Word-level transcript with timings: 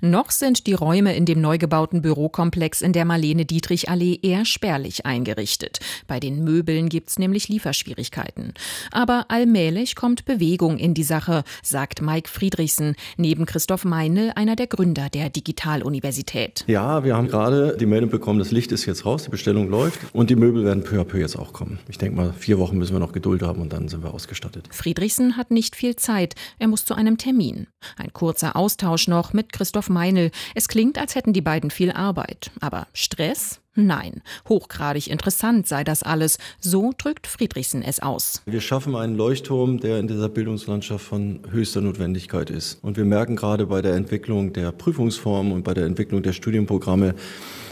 Noch 0.00 0.30
sind 0.30 0.68
die 0.68 0.74
Räume 0.74 1.16
in 1.16 1.24
dem 1.24 1.40
neu 1.40 1.58
gebauten 1.58 2.02
Bürokomplex 2.02 2.82
in 2.82 2.92
der 2.92 3.04
Marlene-Dietrich-Allee 3.04 4.20
eher 4.22 4.44
spärlich 4.44 5.04
eingerichtet. 5.04 5.80
Bei 6.06 6.20
den 6.20 6.44
Möbeln 6.44 6.88
gibt's 6.88 7.18
nämlich 7.18 7.48
Lieferschwierigkeiten. 7.48 8.54
Aber 8.92 9.26
allmählich 9.26 9.96
kommt 9.96 10.24
Bewegung 10.24 10.78
in 10.78 10.94
die 10.94 11.02
Sache, 11.02 11.42
sagt 11.64 12.00
Mike 12.00 12.30
Friedrichsen, 12.30 12.94
neben 13.16 13.44
Christoph 13.44 13.84
Meinl, 13.84 14.30
einer 14.36 14.54
der 14.54 14.68
Gründer 14.68 15.08
der 15.10 15.30
Digitaluniversität. 15.30 16.62
Ja, 16.68 17.02
wir 17.02 17.16
haben 17.16 17.26
gerade 17.26 17.76
die 17.76 17.86
Meldung 17.86 18.10
bekommen, 18.10 18.38
das 18.38 18.52
Licht 18.52 18.70
ist 18.70 18.86
jetzt 18.86 19.04
raus, 19.04 19.24
die 19.24 19.30
Bestellung 19.30 19.68
läuft 19.68 19.98
und 20.12 20.30
die 20.30 20.36
Möbel 20.36 20.64
werden 20.64 20.84
peu 20.84 21.00
à 21.00 21.04
peu 21.04 21.18
jetzt 21.18 21.36
auch 21.36 21.52
kommen. 21.52 21.80
Ich 21.88 21.98
denke 21.98 22.14
mal, 22.14 22.32
vier 22.38 22.60
Wochen 22.60 22.78
müssen 22.78 22.92
wir 22.92 23.00
noch 23.00 23.10
Geduld 23.10 23.42
haben 23.42 23.60
und 23.60 23.72
dann 23.72 23.88
sind 23.88 24.04
wir 24.04 24.14
ausgestattet. 24.14 24.68
Friedrichsen 24.70 25.36
hat 25.36 25.50
nicht 25.50 25.74
viel 25.74 25.96
Zeit. 25.96 26.36
Er 26.60 26.68
muss 26.68 26.84
zu 26.84 26.94
einem 26.94 27.18
Termin. 27.18 27.66
Ein 27.96 28.12
kurzer 28.12 28.54
Austausch 28.54 29.08
noch 29.08 29.32
mit 29.32 29.52
Christoph 29.52 29.87
Meinl. 29.88 30.30
Es 30.54 30.68
klingt, 30.68 30.98
als 30.98 31.14
hätten 31.14 31.32
die 31.32 31.40
beiden 31.40 31.70
viel 31.70 31.90
Arbeit. 31.90 32.50
Aber 32.60 32.86
Stress? 32.92 33.60
Nein, 33.80 34.22
hochgradig 34.48 35.08
interessant 35.08 35.68
sei 35.68 35.84
das 35.84 36.02
alles, 36.02 36.38
so 36.58 36.92
drückt 36.98 37.28
Friedrichsen 37.28 37.80
es 37.82 38.00
aus. 38.00 38.42
Wir 38.44 38.60
schaffen 38.60 38.96
einen 38.96 39.16
Leuchtturm, 39.16 39.78
der 39.78 40.00
in 40.00 40.08
dieser 40.08 40.28
Bildungslandschaft 40.28 41.04
von 41.04 41.42
höchster 41.48 41.80
Notwendigkeit 41.80 42.50
ist. 42.50 42.82
Und 42.82 42.96
wir 42.96 43.04
merken 43.04 43.36
gerade 43.36 43.66
bei 43.66 43.80
der 43.80 43.94
Entwicklung 43.94 44.52
der 44.52 44.72
Prüfungsformen 44.72 45.52
und 45.52 45.62
bei 45.62 45.74
der 45.74 45.86
Entwicklung 45.86 46.24
der 46.24 46.32
Studienprogramme, 46.32 47.14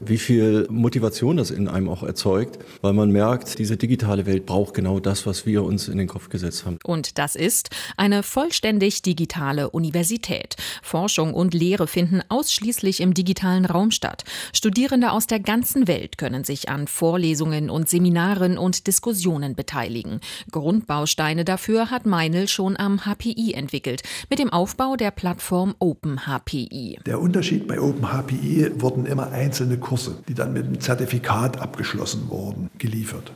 wie 0.00 0.18
viel 0.18 0.66
Motivation 0.70 1.36
das 1.36 1.50
in 1.50 1.68
einem 1.68 1.88
auch 1.88 2.02
erzeugt, 2.02 2.58
weil 2.82 2.92
man 2.92 3.10
merkt, 3.10 3.58
diese 3.58 3.76
digitale 3.76 4.26
Welt 4.26 4.46
braucht 4.46 4.74
genau 4.74 5.00
das, 5.00 5.26
was 5.26 5.46
wir 5.46 5.62
uns 5.62 5.88
in 5.88 5.98
den 5.98 6.08
Kopf 6.08 6.28
gesetzt 6.28 6.64
haben. 6.64 6.78
Und 6.84 7.18
das 7.18 7.34
ist 7.34 7.70
eine 7.96 8.22
vollständig 8.22 9.02
digitale 9.02 9.70
Universität. 9.70 10.56
Forschung 10.82 11.34
und 11.34 11.54
Lehre 11.54 11.86
finden 11.86 12.22
ausschließlich 12.28 13.00
im 13.00 13.14
digitalen 13.14 13.64
Raum 13.64 13.90
statt. 13.90 14.24
Studierende 14.52 15.12
aus 15.12 15.26
der 15.26 15.40
ganzen 15.40 15.88
Welt 15.88 16.18
können 16.18 16.44
sich 16.44 16.68
an 16.68 16.86
Vorlesungen 16.86 17.70
und 17.70 17.88
Seminaren 17.88 18.58
und 18.58 18.86
Diskussionen 18.86 19.54
beteiligen. 19.54 20.20
Grundbausteine 20.50 21.44
dafür 21.44 21.90
hat 21.90 22.06
Meinl 22.06 22.48
schon 22.48 22.76
am 22.76 23.00
HPI 23.04 23.54
entwickelt, 23.54 24.02
mit 24.30 24.38
dem 24.38 24.50
Aufbau 24.50 24.96
der 24.96 25.10
Plattform 25.10 25.74
OpenHPI. 25.78 27.00
Der 27.06 27.20
Unterschied 27.20 27.66
bei 27.66 27.80
OpenHPI 27.80 28.80
wurden 28.80 29.06
immer 29.06 29.30
einzelne 29.32 29.78
Kurse, 29.88 30.16
die 30.28 30.34
dann 30.34 30.52
mit 30.52 30.66
einem 30.66 30.80
Zertifikat 30.80 31.60
abgeschlossen 31.60 32.28
wurden, 32.28 32.68
geliefert. 32.76 33.32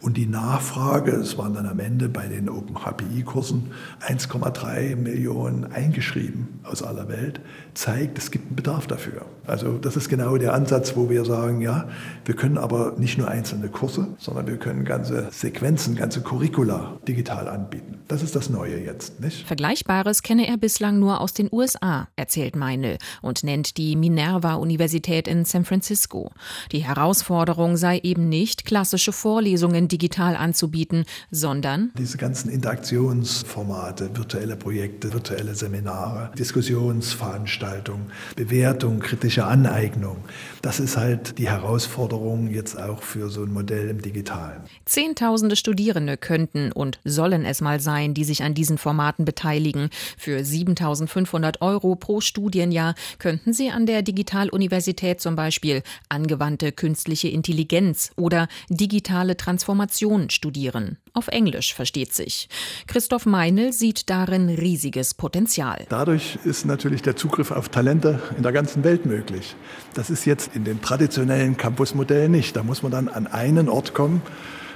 Und 0.00 0.16
die 0.16 0.26
Nachfrage, 0.26 1.12
es 1.12 1.38
waren 1.38 1.54
dann 1.54 1.66
am 1.66 1.80
Ende 1.80 2.08
bei 2.08 2.26
den 2.26 2.48
Open 2.48 2.76
HPI-Kursen 2.84 3.70
1,3 4.06 4.96
Millionen 4.96 5.64
eingeschrieben 5.72 6.60
aus 6.64 6.82
aller 6.82 7.08
Welt, 7.08 7.40
zeigt, 7.74 8.18
es 8.18 8.30
gibt 8.30 8.46
einen 8.46 8.56
Bedarf 8.56 8.86
dafür. 8.86 9.22
Also 9.46 9.78
das 9.78 9.96
ist 9.96 10.08
genau 10.08 10.36
der 10.36 10.54
Ansatz, 10.54 10.96
wo 10.96 11.10
wir 11.10 11.24
sagen, 11.24 11.60
ja, 11.60 11.88
wir 12.24 12.34
können 12.34 12.58
aber 12.58 12.94
nicht 12.98 13.18
nur 13.18 13.28
einzelne 13.28 13.68
Kurse, 13.68 14.08
sondern 14.18 14.46
wir 14.46 14.56
können 14.56 14.84
ganze 14.84 15.28
Sequenzen, 15.30 15.96
ganze 15.96 16.20
Curricula 16.20 16.98
digital 17.06 17.48
anbieten. 17.48 17.98
Das 18.08 18.22
ist 18.22 18.36
das 18.36 18.50
Neue 18.50 18.78
jetzt, 18.78 19.20
nicht? 19.20 19.46
Vergleichbares 19.46 20.22
kenne 20.22 20.46
er 20.46 20.56
bislang 20.56 20.98
nur 20.98 21.20
aus 21.20 21.34
den 21.34 21.48
USA, 21.50 22.08
erzählt 22.16 22.56
Meinl 22.56 22.98
und 23.22 23.44
nennt 23.44 23.76
die 23.76 23.96
Minerva-Universität 23.96 25.28
in 25.28 25.44
San 25.44 25.64
Francisco. 25.64 26.30
Die 26.72 26.84
Herausforderung 26.84 27.76
sei 27.76 27.98
eben 28.02 28.28
nicht, 28.28 28.64
klassische 28.64 29.12
Vorlesungen 29.12 29.53
digital 29.58 30.36
anzubieten, 30.36 31.04
sondern 31.30 31.90
diese 31.98 32.18
ganzen 32.18 32.50
Interaktionsformate, 32.50 34.16
virtuelle 34.16 34.56
Projekte, 34.56 35.12
virtuelle 35.12 35.54
Seminare, 35.54 36.30
Diskussionsveranstaltungen, 36.38 38.06
Bewertung, 38.36 39.00
kritische 39.00 39.44
Aneignung. 39.44 40.16
Das 40.62 40.80
ist 40.80 40.96
halt 40.96 41.38
die 41.38 41.48
Herausforderung 41.48 42.50
jetzt 42.50 42.80
auch 42.80 43.02
für 43.02 43.28
so 43.28 43.42
ein 43.42 43.52
Modell 43.52 43.88
im 43.88 44.02
Digitalen. 44.02 44.62
Zehntausende 44.84 45.56
Studierende 45.56 46.16
könnten 46.16 46.72
und 46.72 46.98
sollen 47.04 47.44
es 47.44 47.60
mal 47.60 47.80
sein, 47.80 48.14
die 48.14 48.24
sich 48.24 48.42
an 48.42 48.54
diesen 48.54 48.78
Formaten 48.78 49.24
beteiligen. 49.24 49.90
Für 50.16 50.44
7500 50.44 51.62
Euro 51.62 51.94
pro 51.96 52.20
Studienjahr 52.20 52.94
könnten 53.18 53.52
sie 53.52 53.70
an 53.70 53.86
der 53.86 54.02
Digitaluniversität 54.02 55.20
zum 55.20 55.36
Beispiel 55.36 55.82
angewandte 56.08 56.72
künstliche 56.72 57.28
Intelligenz 57.28 58.10
oder 58.16 58.48
digitale 58.68 59.36
Transformation 59.44 60.30
studieren. 60.30 60.96
Auf 61.12 61.28
Englisch 61.28 61.74
versteht 61.74 62.14
sich. 62.14 62.48
Christoph 62.86 63.26
Meinl 63.26 63.74
sieht 63.74 64.08
darin 64.08 64.48
riesiges 64.48 65.12
Potenzial. 65.12 65.84
Dadurch 65.90 66.38
ist 66.44 66.64
natürlich 66.64 67.02
der 67.02 67.14
Zugriff 67.14 67.50
auf 67.50 67.68
Talente 67.68 68.22
in 68.38 68.42
der 68.42 68.52
ganzen 68.52 68.84
Welt 68.84 69.04
möglich. 69.04 69.54
Das 69.92 70.08
ist 70.08 70.24
jetzt 70.24 70.56
in 70.56 70.64
dem 70.64 70.80
traditionellen 70.80 71.58
Campusmodell 71.58 72.30
nicht. 72.30 72.56
Da 72.56 72.62
muss 72.62 72.82
man 72.82 72.90
dann 72.90 73.08
an 73.08 73.26
einen 73.26 73.68
Ort 73.68 73.92
kommen. 73.92 74.22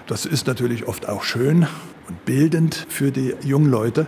Das 0.06 0.27
ist 0.27 0.47
natürlich 0.47 0.87
oft 0.87 1.09
auch 1.09 1.23
schön 1.23 1.67
und 2.06 2.25
bildend 2.27 2.87
für 2.91 3.11
die 3.11 3.35
jungen 3.43 3.71
Leute. 3.71 4.06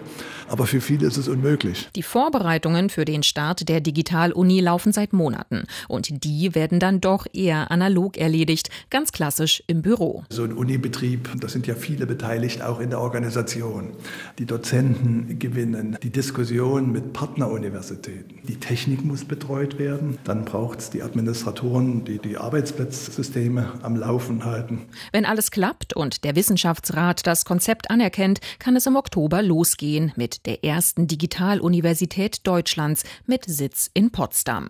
Aber 0.51 0.67
für 0.67 0.81
viele 0.81 1.07
ist 1.07 1.17
es 1.17 1.29
unmöglich. 1.29 1.89
Die 1.95 2.03
Vorbereitungen 2.03 2.91
für 2.91 3.05
den 3.05 3.23
Start 3.23 3.69
der 3.69 3.81
Digital-Uni 3.81 4.59
laufen 4.59 4.93
seit 4.93 5.13
Monaten. 5.13 5.63
Und 5.87 6.25
die 6.25 6.57
werden 6.57 6.81
dann 6.81 7.01
doch 7.01 7.27
eher 7.33 7.71
analog 7.71 8.19
erledigt, 8.19 8.69
ganz 8.91 9.13
klassisch 9.13 9.63
im 9.69 9.81
Büro. 9.81 10.25
So 10.29 10.43
ein 10.43 10.53
Unibetrieb, 10.53 11.31
da 11.41 11.49
sind 11.49 11.69
ja 11.69 11.77
viele 11.77 12.05
beteiligt, 12.05 12.63
auch 12.63 12.81
in 12.81 12.91
der 12.91 13.01
Organisation. 13.01 13.93
Die 14.41 14.45
Dozenten 14.45 15.39
gewinnen, 15.39 15.97
die 16.03 16.11
Diskussion 16.11 16.91
mit 16.91 17.13
Partneruniversitäten. 17.13 18.41
Die 18.49 18.57
Technik 18.57 19.05
muss 19.05 19.25
betreut 19.25 19.79
werden. 19.79 20.19
Dann 20.25 20.45
braucht 20.45 20.81
es 20.81 20.91
die 20.91 21.05
Administratoren, 21.05 22.05
die 22.05 22.19
die 22.19 22.37
Arbeitsplatzsysteme 22.37 23.75
am 23.83 23.95
Laufen 23.95 24.45
halten. 24.45 24.87
Wenn 25.13 25.27
alles 25.27 25.53
klappt 25.53 25.95
und 25.95 26.25
der 26.25 26.35
Wissenschaftsrat 26.35 27.25
das 27.25 27.45
Konzept 27.45 27.89
anerkennt, 27.89 28.41
kann 28.59 28.75
es 28.75 28.87
im 28.87 28.97
Oktober 28.97 29.43
losgehen 29.43 30.11
mit 30.17 30.40
der 30.47 30.65
ersten 30.65 31.07
Digitaluniversität 31.07 32.47
Deutschlands 32.47 33.05
mit 33.27 33.45
Sitz 33.47 33.91
in 33.95 34.11
Potsdam. 34.11 34.69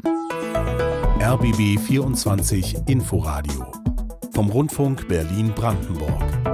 RBB 1.21 1.79
24 1.79 2.77
Inforadio 2.87 3.71
vom 4.33 4.49
Rundfunk 4.51 5.07
Berlin-Brandenburg. 5.09 6.50